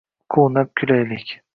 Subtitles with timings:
[0.35, 1.39] Quvnab kulaylik.